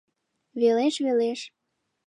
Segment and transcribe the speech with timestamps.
[0.59, 1.39] Велеш, велеш